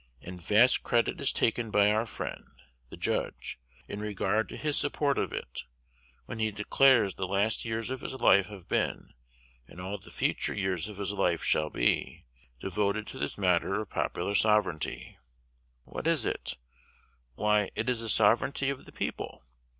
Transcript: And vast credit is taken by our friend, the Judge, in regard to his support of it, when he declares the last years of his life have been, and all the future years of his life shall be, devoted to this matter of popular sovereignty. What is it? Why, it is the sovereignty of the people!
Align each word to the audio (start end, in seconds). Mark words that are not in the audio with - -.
And 0.23 0.41
vast 0.43 0.81
credit 0.81 1.21
is 1.21 1.31
taken 1.31 1.69
by 1.69 1.91
our 1.91 2.07
friend, 2.07 2.43
the 2.89 2.97
Judge, 2.97 3.59
in 3.87 3.99
regard 3.99 4.49
to 4.49 4.57
his 4.57 4.75
support 4.75 5.19
of 5.19 5.31
it, 5.31 5.65
when 6.25 6.39
he 6.39 6.49
declares 6.49 7.13
the 7.13 7.27
last 7.27 7.65
years 7.65 7.91
of 7.91 8.01
his 8.01 8.15
life 8.15 8.47
have 8.47 8.67
been, 8.67 9.13
and 9.67 9.79
all 9.79 9.99
the 9.99 10.09
future 10.09 10.55
years 10.55 10.87
of 10.89 10.97
his 10.97 11.11
life 11.11 11.43
shall 11.43 11.69
be, 11.69 12.25
devoted 12.59 13.05
to 13.09 13.19
this 13.19 13.37
matter 13.37 13.79
of 13.79 13.91
popular 13.91 14.33
sovereignty. 14.33 15.19
What 15.83 16.07
is 16.07 16.25
it? 16.25 16.57
Why, 17.35 17.69
it 17.75 17.87
is 17.87 18.01
the 18.01 18.09
sovereignty 18.09 18.71
of 18.71 18.85
the 18.85 18.91
people! 18.91 19.43